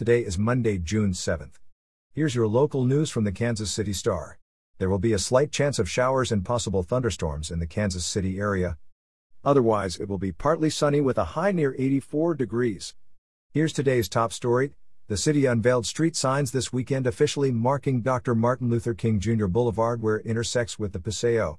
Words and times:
Today 0.00 0.24
is 0.24 0.38
Monday, 0.38 0.78
June 0.78 1.12
7th. 1.12 1.58
Here's 2.14 2.34
your 2.34 2.48
local 2.48 2.86
news 2.86 3.10
from 3.10 3.24
the 3.24 3.32
Kansas 3.32 3.70
City 3.70 3.92
Star. 3.92 4.38
There 4.78 4.88
will 4.88 4.98
be 4.98 5.12
a 5.12 5.18
slight 5.18 5.52
chance 5.52 5.78
of 5.78 5.90
showers 5.90 6.32
and 6.32 6.42
possible 6.42 6.82
thunderstorms 6.82 7.50
in 7.50 7.58
the 7.58 7.66
Kansas 7.66 8.06
City 8.06 8.38
area. 8.38 8.78
Otherwise, 9.44 9.98
it 9.98 10.08
will 10.08 10.16
be 10.16 10.32
partly 10.32 10.70
sunny 10.70 11.02
with 11.02 11.18
a 11.18 11.36
high 11.36 11.52
near 11.52 11.76
84 11.78 12.34
degrees. 12.34 12.94
Here's 13.52 13.74
today's 13.74 14.08
top 14.08 14.32
story. 14.32 14.72
The 15.08 15.18
city 15.18 15.44
unveiled 15.44 15.84
street 15.84 16.16
signs 16.16 16.50
this 16.50 16.72
weekend 16.72 17.06
officially 17.06 17.50
marking 17.50 18.00
Dr. 18.00 18.34
Martin 18.34 18.70
Luther 18.70 18.94
King 18.94 19.20
Jr. 19.20 19.48
Boulevard 19.48 20.00
where 20.00 20.16
it 20.16 20.24
intersects 20.24 20.78
with 20.78 20.94
the 20.94 20.98
Paseo. 20.98 21.58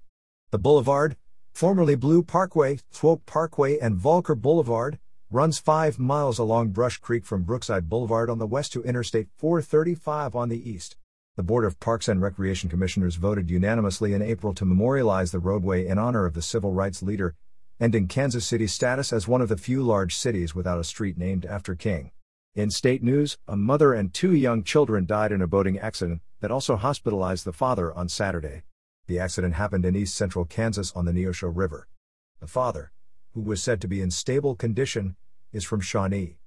The 0.50 0.58
boulevard, 0.58 1.16
formerly 1.54 1.94
Blue 1.94 2.24
Parkway, 2.24 2.80
Swope 2.90 3.24
Parkway, 3.28 3.78
and 3.78 3.98
Volker 3.98 4.34
Boulevard, 4.34 4.98
runs 5.32 5.60
5 5.60 5.98
miles 5.98 6.40
along 6.40 6.72
Brush 6.72 6.98
Creek 6.98 7.24
from 7.24 7.44
Brookside 7.44 7.88
Boulevard 7.88 8.30
on 8.30 8.38
the 8.38 8.46
west 8.46 8.74
to 8.74 8.84
Interstate 8.84 9.30
435 9.38 10.36
on 10.36 10.50
the 10.50 10.70
east. 10.70 10.98
The 11.38 11.44
Board 11.44 11.64
of 11.64 11.80
Parks 11.80 12.10
and 12.10 12.22
Recreation 12.22 12.70
Commissioners 12.70 13.16
voted 13.16 13.50
unanimously 13.50 14.14
in 14.14 14.22
April 14.22 14.54
to 14.54 14.66
memorialize 14.66 15.32
the 15.32 15.40
roadway 15.40 15.88
in 15.88 15.98
honor 15.98 16.26
of 16.26 16.34
the 16.34 16.42
civil 16.42 16.74
rights 16.74 17.02
leader, 17.02 17.36
ending 17.80 18.10
Kansas 18.10 18.46
City's 18.46 18.74
status 18.74 19.14
as 19.14 19.26
one 19.26 19.42
of 19.42 19.48
the 19.48 19.56
few 19.56 19.82
large 19.82 20.18
cities 20.18 20.54
without 20.54 20.80
a 20.80 20.84
street 20.84 21.18
named 21.18 21.46
after 21.46 21.76
King. 21.76 22.12
In 22.54 22.70
state 22.70 23.02
news, 23.02 23.38
a 23.48 23.56
mother 23.56 23.94
and 23.94 24.14
two 24.14 24.36
young 24.36 24.66
children 24.66 25.06
died 25.06 25.32
in 25.32 25.42
a 25.42 25.48
boating 25.48 25.80
accident 25.80 26.20
that 26.42 26.52
also 26.52 26.76
hospitalized 26.76 27.46
the 27.46 27.54
father 27.54 27.94
on 27.94 28.10
Saturday. 28.10 28.64
The 29.08 29.20
accident 29.20 29.54
happened 29.54 29.86
in 29.86 29.96
east 29.96 30.14
central 30.14 30.44
Kansas 30.44 30.92
on 30.92 31.06
the 31.06 31.14
Neosho 31.14 31.50
River. 31.56 31.88
The 32.42 32.48
father, 32.48 32.92
who 33.34 33.42
was 33.42 33.64
said 33.64 33.82
to 33.82 33.88
be 33.88 34.02
in 34.02 34.12
stable 34.12 34.56
condition, 34.56 35.16
is 35.52 35.64
from 35.64 35.82
Shawnee. 35.82 36.38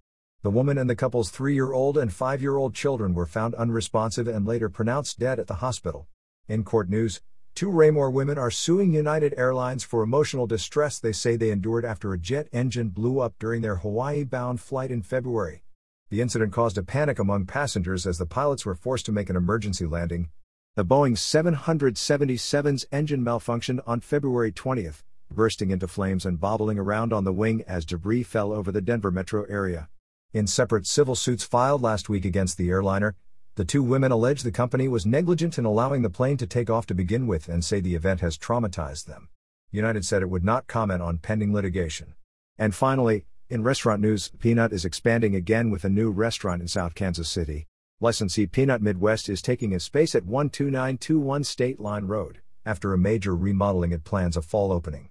The 0.43 0.51
woman 0.51 0.77
and 0.77 0.91
the 0.91 0.97
couple's 0.97 1.30
three 1.30 1.55
year 1.55 1.73
old 1.73 1.97
and 1.97 2.12
five 2.12 2.43
year 2.43 2.57
old 2.57 2.74
children 2.74 3.15
were 3.15 3.27
found 3.27 3.55
unresponsive 3.55 4.29
and 4.29 4.47
later 4.47 4.69
pronounced 4.69 5.19
dead 5.19 5.38
at 5.38 5.47
the 5.47 5.55
hospital. 5.55 6.07
In 6.49 6.65
court 6.65 6.90
news, 6.90 7.23
two 7.55 7.71
Raymore 7.71 8.10
women 8.10 8.37
are 8.37 8.51
suing 8.51 8.93
United 8.93 9.32
Airlines 9.38 9.85
for 9.85 10.02
emotional 10.02 10.46
distress 10.46 10.99
they 10.99 11.12
say 11.12 11.37
they 11.37 11.51
endured 11.51 11.85
after 11.85 12.12
a 12.12 12.18
jet 12.18 12.49
engine 12.52 12.90
blew 12.90 13.21
up 13.21 13.35
during 13.38 13.62
their 13.62 13.77
Hawaii 13.77 14.24
bound 14.24 14.60
flight 14.60 14.90
in 14.90 15.01
February. 15.02 15.62
The 16.10 16.21
incident 16.21 16.52
caused 16.52 16.77
a 16.77 16.82
panic 16.82 17.18
among 17.18 17.46
passengers 17.46 18.07
as 18.07 18.18
the 18.18 18.27
pilots 18.27 18.66
were 18.66 18.74
forced 18.74 19.07
to 19.07 19.12
make 19.12 19.30
an 19.30 19.37
emergency 19.37 19.87
landing. 19.87 20.29
The 20.77 20.85
Boeing 20.85 21.16
777's 21.16 22.85
engine 22.93 23.24
malfunctioned 23.24 23.80
on 23.87 24.01
February 24.01 24.52
20th, 24.52 25.02
bursting 25.35 25.71
into 25.71 25.87
flames 25.87 26.24
and 26.24 26.40
bobbling 26.40 26.79
around 26.79 27.13
on 27.13 27.24
the 27.24 27.32
wing 27.32 27.63
as 27.66 27.85
debris 27.85 28.23
fell 28.23 28.52
over 28.52 28.73
the 28.73 28.80
Denver 28.80 29.10
metro 29.10 29.45
area. 29.45 29.88
In 30.32 30.46
separate 30.46 30.87
civil 30.87 31.15
suits 31.15 31.45
filed 31.45 31.82
last 31.82 32.09
week 32.09 32.24
against 32.24 32.57
the 32.57 32.71
airliner, 32.71 33.15
the 33.57 33.65
two 33.65 33.82
women 33.82 34.10
allege 34.10 34.43
the 34.43 34.51
company 34.51 34.88
was 34.88 35.07
negligent 35.07 35.59
in 35.59 35.65
allowing 35.65 36.02
the 36.02 36.10
plane 36.10 36.37
to 36.38 36.46
take 36.46 36.68
off 36.68 36.87
to 36.87 36.95
begin 36.95 37.27
with 37.27 37.49
and 37.49 37.65
say 37.65 37.79
the 37.79 37.95
event 37.95 38.21
has 38.21 38.37
traumatized 38.37 39.05
them. 39.05 39.29
United 39.71 40.05
said 40.05 40.23
it 40.23 40.30
would 40.30 40.45
not 40.45 40.66
comment 40.66 41.02
on 41.02 41.18
pending 41.18 41.52
litigation. 41.52 42.15
And 42.59 42.74
finally, 42.74 43.27
in 43.49 43.62
restaurant 43.62 44.01
news, 44.01 44.30
Peanut 44.40 44.73
is 44.73 44.85
expanding 44.85 45.37
again 45.37 45.71
with 45.71 45.85
a 45.85 45.88
new 45.88 46.10
restaurant 46.10 46.62
in 46.62 46.68
South 46.68 46.95
Kansas 46.95 47.29
City. 47.29 47.66
Licensee 48.01 48.46
Peanut 48.46 48.82
Midwest 48.82 49.29
is 49.29 49.40
taking 49.40 49.73
a 49.73 49.79
space 49.79 50.15
at 50.15 50.24
12921 50.24 51.45
State 51.45 51.79
Line 51.79 52.07
Road. 52.07 52.40
After 52.66 52.93
a 52.93 52.99
major 52.99 53.37
remodeling, 53.37 53.93
it 53.93 54.02
plans 54.02 54.37
a 54.37 54.43
fall 54.43 54.73
opening. 54.73 55.10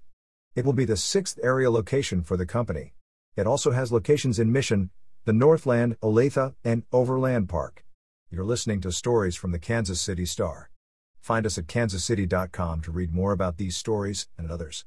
It 0.54 0.64
will 0.64 0.72
be 0.72 0.84
the 0.84 0.96
sixth 0.96 1.38
area 1.42 1.68
location 1.68 2.22
for 2.22 2.36
the 2.36 2.46
company. 2.46 2.94
It 3.36 3.44
also 3.44 3.72
has 3.72 3.90
locations 3.90 4.38
in 4.38 4.52
Mission, 4.52 4.90
the 5.24 5.32
Northland, 5.32 5.96
Olathe, 6.00 6.54
and 6.62 6.84
Overland 6.92 7.48
Park. 7.48 7.84
You're 8.30 8.44
listening 8.44 8.80
to 8.82 8.92
stories 8.92 9.34
from 9.34 9.50
the 9.50 9.58
Kansas 9.58 10.00
City 10.00 10.24
Star. 10.24 10.70
Find 11.18 11.44
us 11.44 11.58
at 11.58 11.66
kansascity.com 11.66 12.82
to 12.82 12.92
read 12.92 13.12
more 13.12 13.32
about 13.32 13.56
these 13.56 13.76
stories 13.76 14.28
and 14.38 14.48
others. 14.48 14.84